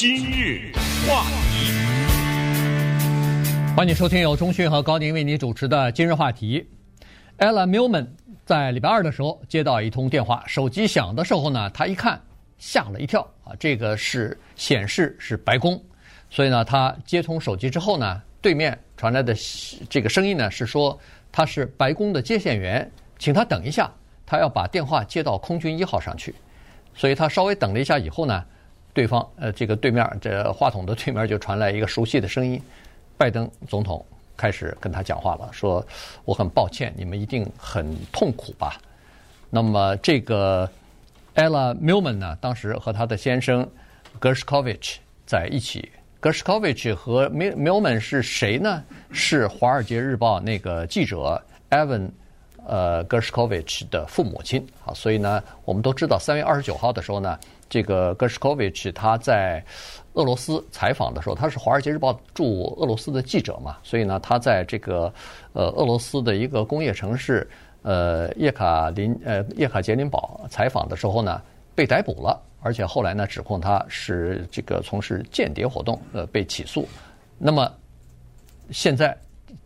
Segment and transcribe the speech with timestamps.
[0.00, 0.70] 今日
[1.08, 1.72] 话题，
[3.76, 6.64] 欢迎收听由中讯和高宁为你主持的今日话题。
[7.36, 8.06] Ella Milman
[8.46, 12.22] 在礼拜二的时候接到一通电话，手机响的时候呢，他一看
[12.58, 15.82] 吓了一跳啊，这个是显示是白宫，
[16.30, 19.34] 所以呢，他接通手机之后呢，对面传来的
[19.90, 20.96] 这个声音呢是说
[21.32, 22.88] 他是白宫的接线员，
[23.18, 23.92] 请他等一下，
[24.24, 26.32] 他要把电话接到空军一号上去。
[26.94, 28.44] 所以他稍微等了一下以后呢，
[28.98, 32.60] 对方呃这个对面这话筒的对面就传来一个熟悉的声音，
[33.16, 34.04] 拜登总统
[34.36, 35.86] 开始跟他讲话了，说
[36.24, 38.76] 我很抱歉，你们一定很痛苦吧？
[39.50, 40.68] 那么这个
[41.36, 43.64] Ella Milman 呢，当时和他的先生
[44.20, 45.88] Gershkovich 在一起
[46.20, 48.82] ，Gershkovich 和 Milman 是谁呢？
[49.12, 52.10] 是《华尔街日报》那个记者 Evan。
[52.68, 59.64] 呃，Gershkovich 的父母亲啊，所以呢，我们都知道，三月二十九号的时候呢，这个 Gershkovich 他在
[60.12, 65.10] 俄罗斯采访的时候，他是《华尔街日报》驻俄罗斯的记者嘛，所以呢，他在这个
[65.54, 67.48] 呃俄罗斯的一个工业城市
[67.80, 71.40] 呃叶卡林呃叶卡捷琳堡采访的时候呢，
[71.74, 76.86] 被逮捕了，而且后来呢，指控他是这个从事间谍活动，呃，被起诉。
[77.38, 77.72] 那么
[78.70, 79.16] 现在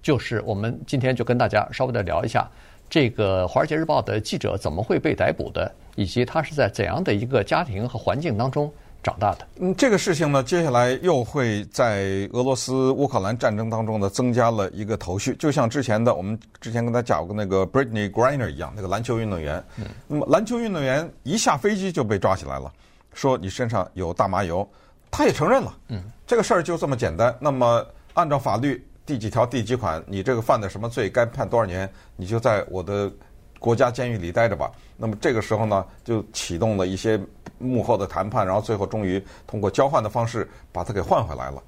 [0.03, 2.49] 就是我们今天就跟大家稍微的聊一下。
[2.93, 5.73] 这个《华尔街日报》的记者怎么会被逮捕的？
[5.97, 8.71] 以及他是在怎样的一个家庭和环境当中
[9.03, 9.47] 长大的？
[9.61, 15.35] 嗯，这个事情呢，接下来又会在俄罗斯乌克兰战争当中呢，增加了一个头绪。
[15.37, 19.65] 就像之前的我们之前跟他讲过那个 Britney Griner 一样，那个篮球运动员。
[19.79, 19.87] 嗯。
[20.07, 22.71] 那么篮球运动员一下飞机就被抓起来了，
[23.15, 24.69] 说你身上有大麻油，
[25.11, 25.75] 他也承认了。
[25.89, 26.03] 嗯。
[26.27, 27.35] 这个事儿就这么简单。
[27.41, 28.87] 那么按照法律。
[29.05, 30.03] 第几条第几款？
[30.07, 31.11] 你这个犯的什么罪？
[31.11, 31.93] 该判多少年？
[32.15, 33.11] 你就在我的
[33.59, 34.71] 国家监狱里待着吧。
[34.97, 37.21] 那么这个时候呢，就启动了一些
[37.59, 41.61] 幕后的谈判，然后最后终于通过交换的方式把他给换回来了。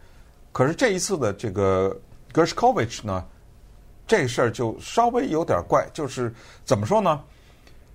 [0.53, 1.97] 可是这一次的这个
[2.33, 3.25] Gershkovich 呢，
[4.07, 6.33] 这事儿就稍微有点怪，就是
[6.65, 7.21] 怎么说呢？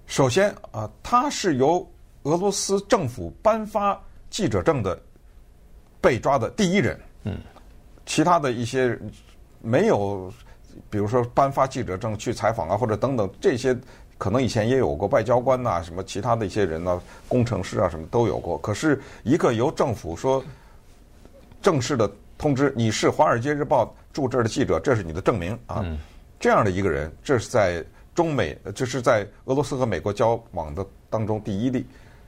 [0.06, 1.90] 首先啊，他是由
[2.24, 3.97] 俄罗斯政府颁发
[4.30, 5.02] 记者证的
[6.02, 7.00] 被抓的第一人。
[7.24, 7.38] 嗯，
[8.06, 9.00] 其他的一些。
[9.62, 10.31] 没有，
[10.90, 13.78] 比如说颁发记者证去采访啊，或者等等这些，
[14.18, 18.58] 可能以前也有过外交官呐，什么其他的一些人呢，工程师啊，什么都有过。
[18.59, 20.44] 可是一个由政府说
[21.62, 25.86] 正式的通知，你是《华尔街日报》驻这儿的记者，这是你的证明啊。
[26.40, 27.84] 这样的一个人，这是在
[28.16, 31.86] 中美，这是在俄罗斯和美国交往的当中第一例。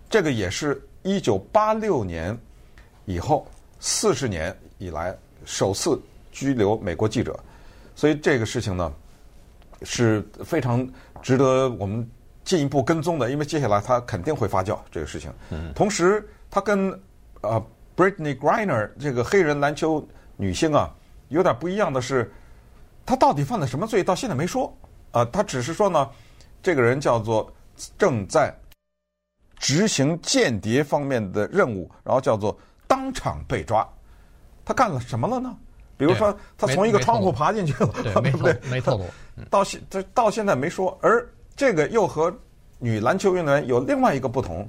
[0.10, 2.38] 这个也是一九八六年
[3.06, 3.48] 以后
[3.80, 5.98] 四十年以来首次。
[6.32, 7.38] 拘留美国记者，
[7.96, 8.92] 所以这个事情呢
[9.84, 10.88] 是非常
[11.22, 12.10] 值得我们
[12.44, 15.32] 进一步跟踪的，因为接下来他肯定会发酵这个事情。
[15.50, 15.72] 嗯。
[15.76, 16.90] 同时，他跟
[17.42, 17.64] 呃
[17.96, 20.90] Brittany Griner 这个黑人篮球女星啊
[21.30, 22.32] 有点不一样的是，
[23.06, 24.04] 他到底犯了什么罪？
[24.04, 24.76] 到现在没说。
[25.12, 26.10] 啊，他只是说呢，
[26.64, 27.52] 这个人叫做
[27.98, 28.56] 正在
[29.60, 33.88] 执行间谍方面的任务，然后叫做当场被抓。
[34.64, 35.56] 他干了什么了呢？
[36.02, 38.60] 比如说，他从一个窗户爬进去了，对 不对？
[38.72, 39.06] 没透露。
[39.52, 40.98] 到现这到现在没说。
[41.00, 41.24] 而
[41.56, 42.36] 这个又和
[42.80, 44.68] 女篮球运动员有另外一个不同，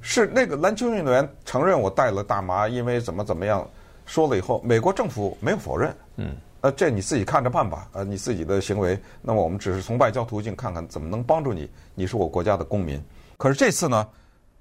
[0.00, 3.68] 是那个篮球运动员承认我带了大麻，因为怎么怎么样，
[4.06, 5.92] 说了以后，美国政府没有否认。
[6.14, 6.36] 嗯。
[6.60, 7.88] 呃，这你自己看着办吧。
[7.90, 11.68] 呃，你自己的行为，那么我们只是从外交途径看看怎么能帮助你。
[11.96, 13.02] 你是我国家的公民。
[13.36, 14.06] 可是这次呢，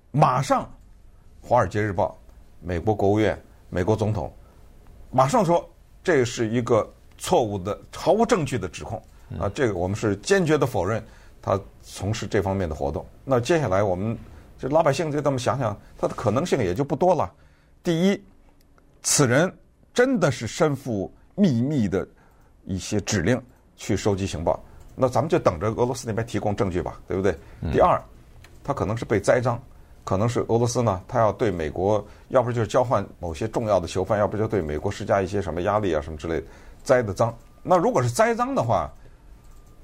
[0.09, 0.63] 马上
[1.47, 2.17] 《华尔街日报》、
[2.65, 3.39] 美国国务院、
[3.69, 4.33] 美国总统
[5.11, 5.63] 马上说。
[6.09, 8.99] 这是一个错误的、毫无证据的指控
[9.39, 9.47] 啊！
[9.53, 11.05] 这个我们是坚决的否认
[11.39, 13.05] 他从事这方面的活动。
[13.23, 14.17] 那接下来我们
[14.57, 17.31] 就老百姓就这么想想，他的可能性也就不多了。
[17.83, 18.23] 第一，
[19.03, 19.55] 此人
[19.93, 22.07] 真的是身负秘密的
[22.65, 23.39] 一些指令
[23.75, 24.59] 去收集情报，
[24.95, 27.37] 那咱们就等着俄罗斯那边提供证据吧，对不对？
[27.71, 28.01] 第二，
[28.63, 29.61] 他可能是被栽赃。
[30.09, 36.47] 可能是俄罗斯呢，他要对美国，要不就是交换某些重要的囚犯，要不就对美国施加一些什么压力啊，什么之类的，
[36.81, 37.31] 栽的赃。
[37.61, 38.91] 那如果是栽赃的话，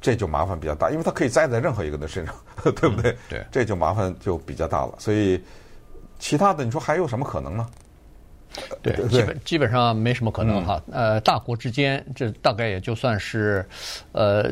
[0.01, 2.33] 这就麻烦比较大，因为他可以栽在任何一个人的身上，
[2.73, 3.11] 对不对？
[3.11, 4.95] 嗯、对，这就麻烦就比较大了。
[4.97, 5.39] 所以，
[6.17, 7.67] 其他的你说还有什么可能呢？
[8.81, 10.81] 对，对基本基本上没什么可能哈。
[10.87, 13.63] 嗯、呃，大国之间，这大概也就算是，
[14.11, 14.51] 呃。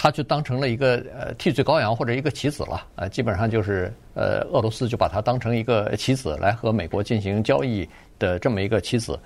[0.00, 7.86] 他就当成了一个呃替罪羔羊或者一个棋子了，呃，基本上就是呃俄罗斯就把他当成一个棋子来和美国进行交易
[8.16, 9.18] 的这么一个棋子，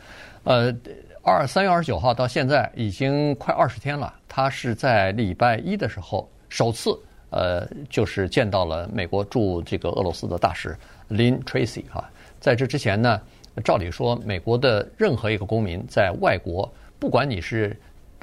[0.44, 0.74] 呃，
[1.22, 6.98] 二三月二十九号到现在已经快二十天了，他是在礼拜一的时候首次
[7.28, 10.74] 呃就是见到了美国驻这个俄罗斯的大使
[11.10, 12.08] Lin Tracy 哈，
[12.40, 13.20] 在这之前呢，
[13.62, 16.66] 照理说，美国的任何一个公民在外国，
[16.98, 17.78] 不管你是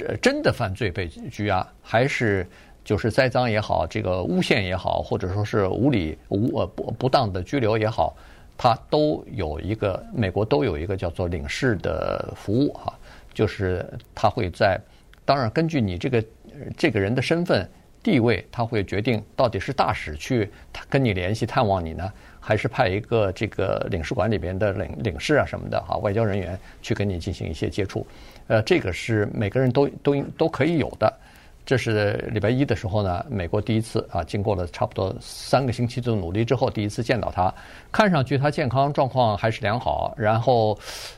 [0.07, 2.48] 呃真的犯罪被拘押，还是
[2.84, 8.16] 就是栽赃也好，这个诬陷也好，或者说是无理无呃不不当的拘留也好，
[8.57, 12.94] 他都有一个美国都有一个叫做领事的服务哈，
[13.34, 13.86] 就是
[14.16, 14.80] 他会在，
[15.25, 16.24] 当然根据你这个
[16.78, 17.69] 这个人的身份
[18.01, 22.12] 地位，他会决定到底是大使去他跟你联系探望你呢。
[22.42, 28.07] 还是派一个这个领事馆里边的领领事啊什么的哈，外交人员去跟你进行一些接触，
[28.50, 31.12] 呃，这个是每个人都都都可以有的。
[31.66, 37.54] 这是礼拜一的时候呢，美国第一次啊，经过了差不多三个星期的努力之后，第一次见到他，
[37.92, 40.75] 看上去他健康状况还是良好，然后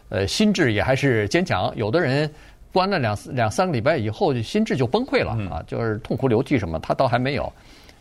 [0.10, 1.72] 呃，心智也还是坚强。
[1.78, 2.30] 有的人
[2.74, 7.50] 关了两两三个礼拜以后，心智就崩溃了啊，就是痛哭流涕什么，他倒还没有。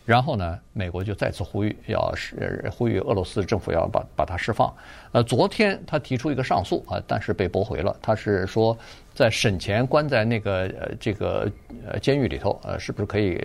[0.03, 4.73] 然后呢，美国就再次呼吁，要是呼吁俄罗斯政府要把把他释放。
[5.11, 7.95] 呃，昨天他提出一个上诉啊，但是被驳回了。
[8.01, 8.75] 他是说，
[9.13, 11.49] 在审前关在那个呃这个
[11.87, 13.39] 呃监狱里头，呃，是不是可以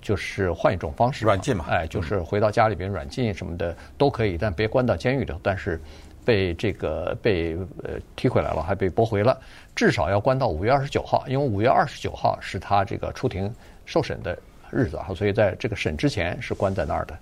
[0.00, 1.24] 就是换一种方式？
[1.24, 1.66] 软禁嘛？
[1.68, 5.40] 哎，就是回到家里边软禁什么的都可以，但别关到监狱里头。
[5.42, 5.80] 但是
[6.24, 9.36] 被这个被呃踢回来了，还被驳回了。
[9.74, 13.52] 至少要关到五月二十九号，因为五月二十九号是他这个出庭
[13.84, 14.38] 受审的。
[14.70, 17.18] 日子啊，所以在这个审之前是关在那儿的。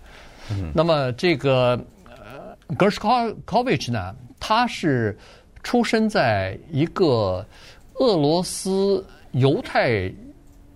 [0.51, 5.19] 嗯，那么这个呃，Gershkovich 呢，他是
[5.63, 7.45] 出生在一个
[7.95, 10.11] 俄罗斯犹太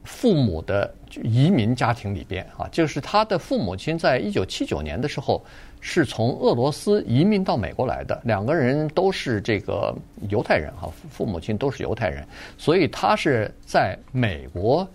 [0.04, 0.92] 父母的
[1.22, 5.42] 移民家庭里边啊，就是他的父母亲在一九七九年的时候
[5.80, 9.94] 是从俄罗斯移民到美国来的，两个人都是这个
[10.28, 12.26] 犹太人哈，父母亲都是犹太人，
[12.58, 14.86] 所以他是在美国。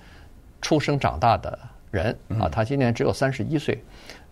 [0.61, 1.57] 出生长大的
[1.91, 3.81] 人啊，他今年只有三十一岁，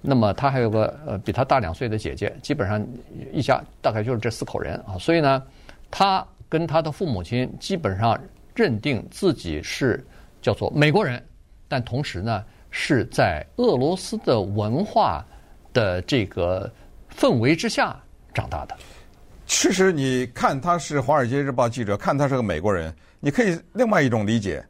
[0.02, 2.86] 那么他还有个呃比他大两岁的姐姐，基本上
[3.32, 5.42] 一家大概就是这四口人啊，所以呢，
[5.90, 8.20] 他跟他的父母亲基本上
[8.54, 10.06] 认定自己是
[10.42, 11.24] 叫做美国人，
[11.68, 15.26] 但同时呢是在俄罗斯的文化
[15.72, 16.70] 的这个
[17.16, 17.98] 氛围之下
[18.34, 18.76] 长大的。
[19.46, 24.62] 其实你看他是《华尔街日报》记者，看他是个美国人，你可以另外一种理解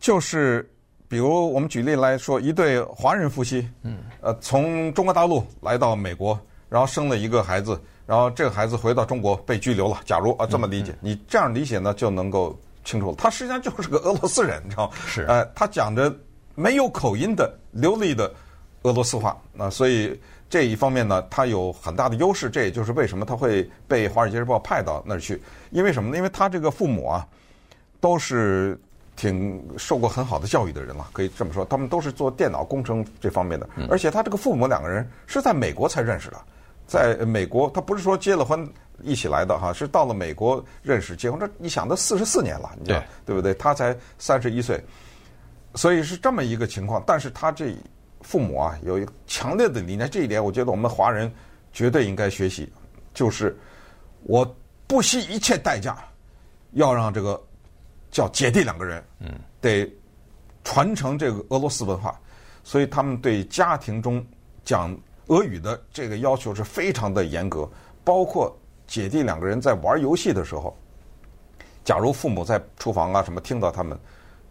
[0.00, 0.68] 就是。
[1.12, 10.00] 比如我们举例来说，一对华人夫妻，嗯，呃，从中国大陆来到美国，然后生了一个孩子，然后这个孩子回到中国被拘留了。
[10.06, 13.16] 假如啊这么理解，你这样理解呢就能够清楚了。
[13.18, 14.96] 他实际上就是个俄罗斯人，你知道吗？
[15.06, 16.10] 是，呃，他讲着
[16.54, 18.32] 没有口音的流利的
[18.84, 20.18] 俄罗斯话，那所以
[20.48, 22.48] 这一方面呢，他有很大的优势。
[22.48, 25.38] 这也就是为什么他会被《华尔街日报》派到那儿去，
[25.72, 26.16] 因为什么呢？
[26.16, 27.28] 因为他这个父母啊，
[28.00, 28.80] 都是。
[29.14, 36.40] 挺受过很好的教育的人了，可以这么说，他们都是做电脑工程这方面的，而且他这个父母两个人是在美国才认识的，
[36.86, 38.66] 在美国他不是说结了婚
[39.02, 43.52] 一起来的哈，是到了美国认识结婚，这你想都四十四年了，你知道对对不对？
[43.54, 44.82] 他才三十一岁，
[45.74, 47.02] 所以是这么一个情况。
[47.06, 47.76] 但是他这
[48.22, 51.30] 父母啊有一个强烈的理念，这一点我觉得我们华人
[51.72, 52.72] 绝对应该学习，
[53.12, 53.56] 就是
[54.22, 54.42] 我
[54.86, 55.96] 不惜一切代价
[56.72, 57.40] 要让这个。
[58.12, 59.90] 叫姐弟两个人，嗯，得
[60.62, 62.14] 传承这个俄罗斯文化，
[62.62, 64.24] 所以他们对家庭中
[64.64, 64.94] 讲
[65.28, 67.66] 俄语的这个要求是非常的严格。
[68.04, 68.54] 包括
[68.86, 70.76] 姐弟两个人在玩游戏的时候，
[71.84, 73.98] 假如父母在厨房啊什么听到他们，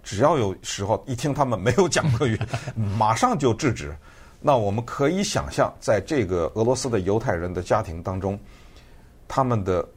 [0.01, 2.39] 只要有时候一听他们没有讲俄语，
[2.97, 3.95] 马上就制止。
[4.41, 8.39] 那我们可以想象，在这个俄罗斯的犹太人的家庭当中，
[9.27, 9.87] 他们的。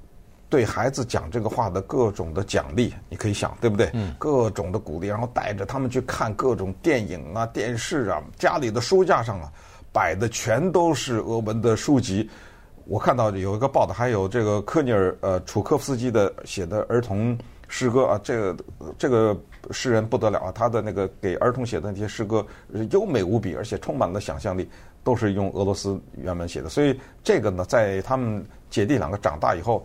[0.54, 3.90] 对孩子讲这个话的各种的奖励，你可以想，对不对？
[3.92, 4.14] 嗯。
[4.20, 9.52] 各种的鼓励，然后带着他们去看各种电影啊、电视啊，家里的书架上啊，
[9.92, 12.30] 摆的全都是俄文的书籍。
[12.84, 18.64] 我看到有一个报道，还有这个科尼尔呃楚科夫斯基的写的儿童诗歌啊，这个
[18.96, 19.36] 这个
[19.72, 22.46] 诗人不得了啊，他的那个给儿童写的那些诗歌
[22.92, 24.70] 优美无比，而且充满了想象力，
[25.02, 26.68] 都是用俄罗斯原文写的。
[26.68, 29.84] 所以这个呢，在他们姐弟两个长大以后。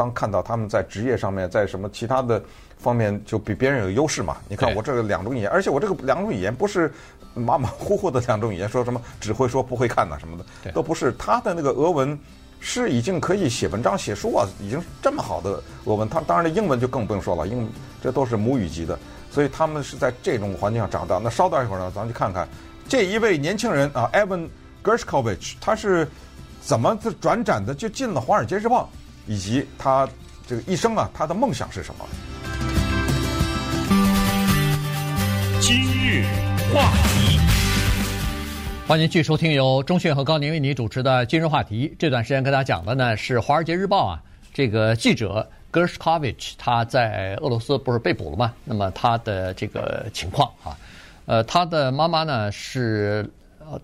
[0.00, 2.42] 当看到他们在职业上面，在什么其他的
[2.78, 4.38] 方面就比别人有优势嘛？
[4.48, 6.90] 你看我这个两种语言，而且我这个两种语言不是
[7.34, 11.12] 马马虎虎的两种语言，说什么只会说不会看呐什么的，都不是。
[11.18, 12.18] 他的那个俄文
[12.60, 16.08] 是已经可以写文章写书啊，已经这么好的俄文。
[16.08, 17.68] 他当然的英文就更不用说了，英文
[18.02, 18.98] 这都是母语级的。
[19.30, 21.20] 所以他们是在这种环境下长大。
[21.22, 22.48] 那稍等一会儿呢，咱们去看看
[22.88, 24.48] 这一位年轻人啊，Evan
[24.82, 26.08] Gershkovich，他是
[26.62, 28.88] 怎么转转的，就进了《华尔街日报》。
[29.26, 30.08] 以及他
[30.46, 32.04] 这个一生啊，他的梦想是什么？
[35.60, 36.24] 今日
[36.72, 37.38] 话题，
[38.88, 41.88] 欢迎继续收听由钟讯和高宁为你主持的《今日话题》。
[41.98, 44.22] 这段时间跟大家讲的呢是《华尔街日报》啊，
[44.52, 48.52] 这个记者 Gershkovich 他在俄罗斯不是被捕了吗？
[48.64, 50.76] 那么他的这个情况啊，
[51.26, 53.30] 呃，他的妈妈呢是。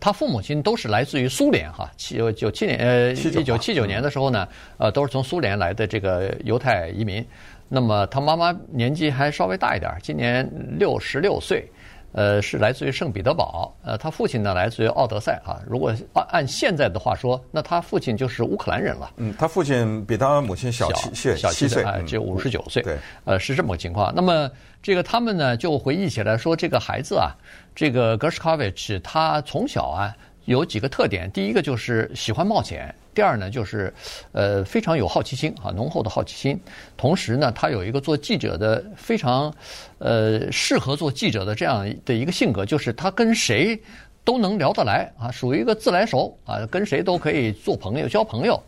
[0.00, 7.24] 他父母亲都是来自于苏联哈，七九七年呃一九七九年的时候呢，呃都是从苏联来的这个犹太移民。
[7.68, 11.68] 那么他妈妈年纪还稍微大一点，今年六十六岁。
[12.16, 13.76] 呃，是来自于圣彼得堡。
[13.84, 15.60] 呃，他父亲呢来自于奥德赛啊。
[15.66, 19.12] 如果按按现在的话说，那他父亲就是乌克兰人了。
[19.18, 22.82] 嗯，他父亲比他母亲小七岁，小七岁，啊，就五十九岁。
[22.82, 22.96] 对，
[23.26, 24.10] 呃，是这么个情况。
[24.16, 24.50] 那么
[24.82, 27.36] 这个他们呢就回忆起来说，这个孩子啊，
[27.74, 31.30] 这个格什卡维奇，他从小啊有几个特点。
[31.30, 32.92] 第一个就是喜欢冒险。
[33.14, 33.92] 第二呢，就是，
[34.32, 36.58] 呃，非常有好奇心啊，浓厚的好奇心。
[36.96, 39.54] 同时呢，他有一个做记者的非常，
[39.98, 43.80] 呃，适合做记者的这样的一个性格，就是他跟谁
[44.22, 48.62] 都能聊得来啊，属于一个自来熟啊，跟谁都可以做朋友、交朋友。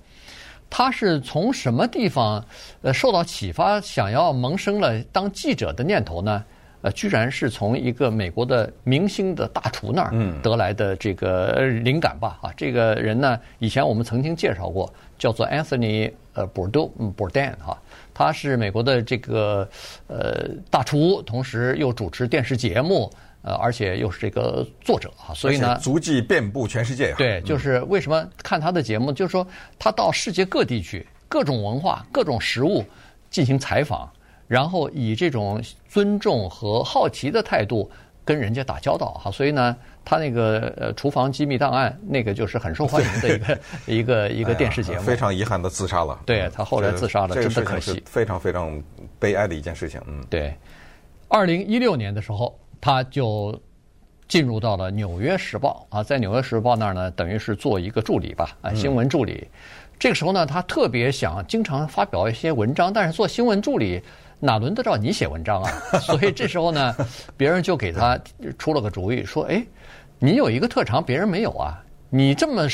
[0.71, 2.45] 他是从什么地方
[2.83, 6.45] 呃受到启发，想要萌生了当记者的念头呢？
[6.81, 12.39] 呃，居然是从一个美国的明星的大厨那儿得来的这个灵感吧？
[12.41, 17.77] 啊，这个人呢，以前我们曾经介绍过，叫做 Anthony 呃 Bourdain 嗯 Bourdain 哈，
[18.15, 19.69] 他是美国的这个
[20.07, 23.11] 呃大厨，同时又主持电视节目，
[23.43, 27.13] 呃，而且又是这个作者啊，所以呢，足迹遍布全世界。
[27.19, 29.45] 对，就是为什么看他的节目，就是说
[29.81, 32.85] 他到世界各地去，各种文化、各种食物
[33.31, 34.09] 进行采访。
[34.49, 37.89] 然后以这种尊重和好奇的态度
[38.25, 45.03] 跟人家打交道哈，所以呢，他那个呃厨房机密档案那个就是很受欢迎的一个 一个一个电视节目。
[45.03, 46.19] 非常遗憾的自杀了。
[46.27, 48.03] 对，他后来自杀了，真的可惜。
[48.05, 48.83] 非常非常
[49.19, 50.01] 悲哀的一件事情。
[50.07, 50.53] 嗯，对。
[51.29, 53.59] 二零一六年的时候，他就
[54.29, 59.47] 进入到了《纽约时报》啊，在《纽约时报》那儿呢，等于是做一个助理吧，啊，新闻助理。
[59.99, 64.03] 这个时候呢，他特别想经常发表一些文章，但是做新闻助理。
[64.41, 65.71] 哪轮得着你写文章啊？
[66.01, 66.95] 所以这时候呢，
[67.37, 68.19] 别人就给他
[68.57, 69.65] 出了个主意，说：“哎，
[70.19, 71.83] 你有一个特长，别人没有啊！
[72.09, 72.67] 你这么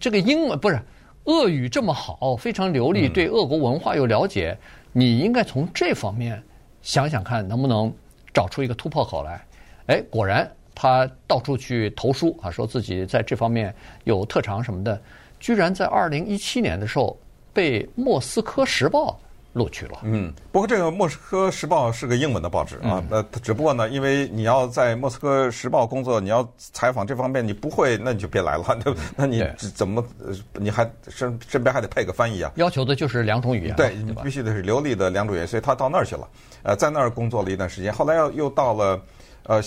[0.00, 0.80] 这个英文不是
[1.24, 4.56] 俄语这么好，非常流利，对俄国文化又了解，
[4.92, 6.42] 你应该从这方面
[6.82, 7.92] 想想看，能不能
[8.34, 9.40] 找出一个突破口来？”
[9.86, 15.00] 哎，果然他到处去投书啊，说自己在这方面有特长什么的，
[15.40, 17.18] 居然在二零一七年的时候
[17.52, 19.18] 被《莫斯科时报》。
[19.56, 20.00] 录取了。
[20.02, 28.64] 嗯，不过这个《莫斯科时报》是个英文的报纸啊，那、嗯、只不过呢，因为你要在《莫斯科时报》工作，你要采访这方面，你不会，那你就别来了。
[28.84, 29.42] 对，那你
[29.74, 30.04] 怎么？
[30.52, 32.52] 你还身身边还得配个翻译啊？
[32.56, 33.74] 要求的就是两种语言。
[33.76, 36.28] 对，你必须得是流利的两种语言，所以他到那儿去了。
[36.62, 39.00] 呃，在那儿工作了一段时间，后来又又到了。
[39.46, 39.62] 呃，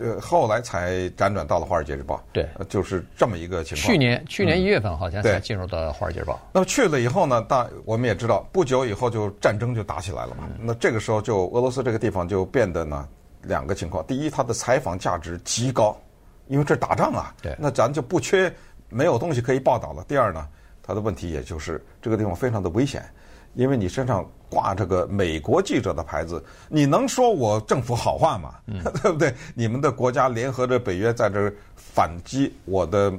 [0.00, 2.16] 呃，后来才辗转到了《华尔街日报》。
[2.32, 3.86] 对，就是这么一个情况。
[3.86, 6.34] 去年去年一月份好像才进入到《华尔街日报》。
[6.52, 10.48] 那么去了以后呢，大我们也知道，不久以后就战争就打起来了嘛。
[10.60, 13.08] 那这个时候就俄罗斯这个地方就变得呢
[13.42, 16.00] 两个情况：第一，它的采访价值极高，
[16.46, 17.34] 因为这打仗啊。
[17.42, 17.56] 对。
[17.58, 18.52] 那咱就不缺
[18.88, 20.04] 没有东西可以报道了。
[20.06, 20.46] 第二呢，
[20.80, 23.04] 它的问题也就是这个地方非常的危险。
[23.54, 28.54] 因为你身上挂着个美国记者的牌子，你能说我政府好话吗？
[28.66, 29.34] 嗯、 对不对？
[29.54, 33.12] 你们的国家联合着北约在这儿反击我的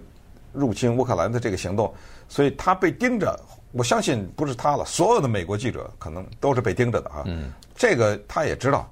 [0.53, 1.93] 入侵乌克兰的这个行动，
[2.29, 3.37] 所以他被盯着。
[3.71, 7.23] 我相信不是他了，所有的美国记者可能都是被盯着的啊。
[7.25, 8.89] 嗯、这个他也知道，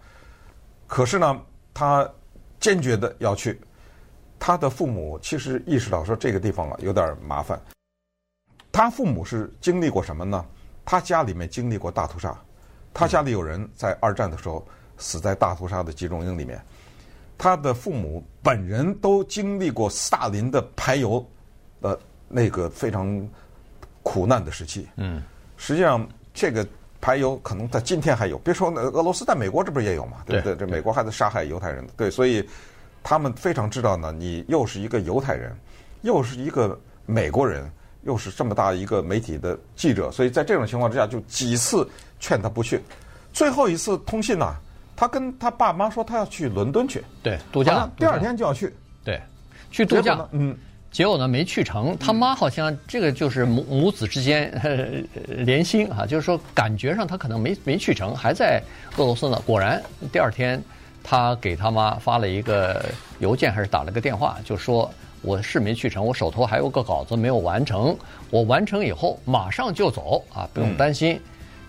[0.87, 1.41] 可是呢，
[1.73, 2.09] 他
[2.59, 3.61] 坚决的要去。
[4.37, 7.57] 他的父母其实意识到说这个地方啊有点麻烦。
[8.73, 10.45] 他父母是经历过什么呢？
[10.85, 12.37] 他家里面经历过大屠杀，
[12.93, 14.65] 他家里有人在二战的时候
[14.97, 16.61] 死在大屠杀的集中营里面，
[17.37, 21.25] 他的父母本人都经历过斯大林的排犹
[21.81, 21.97] 的
[22.27, 23.27] 那个非常
[24.03, 24.87] 苦难的时期。
[24.97, 25.23] 嗯，
[25.57, 26.67] 实际上这个
[26.99, 30.17] 排犹可能在今天还有，别说俄罗斯，在美国这不是也有嘛？
[30.25, 30.55] 对不对？
[30.55, 32.47] 这美国还在杀害犹太人，对，所以
[33.01, 35.55] 他们非常知道呢，你又是一个犹太人，
[36.01, 37.69] 又是一个美国人。
[38.05, 41.87] 又是这么大一个媒体的记者，所以在这种情况之下，就几次
[42.19, 42.81] 劝他不去。
[43.31, 44.55] 最后一次通信呢、啊，
[44.95, 49.21] 他跟他爸妈说他要去伦敦去，对，度假，第二天就要去，对，
[49.71, 50.27] 去度假。
[50.31, 50.55] 嗯，
[50.91, 51.97] 结果呢没去成。
[51.97, 54.51] 他妈好像这个就是母母子之间
[55.27, 58.61] 连心啊，就是说感觉上他可能没没去成，还在
[58.97, 59.41] 俄罗斯呢。
[59.45, 59.81] 果然
[60.11, 60.61] 第二天
[61.01, 62.85] 他给他妈发了一个
[63.19, 64.91] 邮件，还是打了个电话，就说。
[65.23, 67.97] 我是没去成，我手头还有个稿子没有完成。
[68.29, 71.19] 我完成以后马上就走啊，不用担心。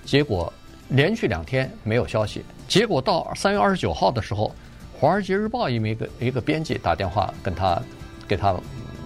[0.05, 0.53] 结果
[0.89, 2.45] 连续两天没有消息。
[2.67, 4.49] 结果到三月二十九号的时候，
[5.01, 7.81] 《华尔街日报》一名一个一个编辑打电话跟他
[8.27, 8.55] 给他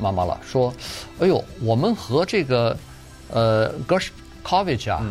[0.00, 0.72] 妈妈了，说
[1.20, 2.76] ：“哎呦，我们和这个
[3.30, 5.04] 呃 Gershkovich 啊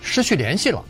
[0.00, 0.82] 失去联系了。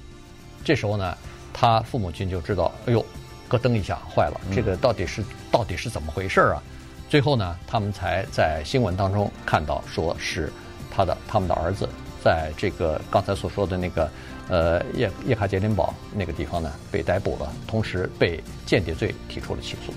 [0.64, 1.18] 这时候呢，
[1.52, 3.04] 他父母亲就知道，哎呦，
[3.48, 6.62] 咯噔一下，坏了，这个到底是到底是怎么回事啊？
[7.12, 10.50] 最后呢，他们才在新闻当中看到，说是
[10.90, 11.86] 他的他们的儿子
[12.24, 14.10] 在这个刚才所说的那个
[14.48, 19.92] 呃叶叶卡捷琳堡那个地方呢被逮捕了，同时被间谍罪提出了起诉。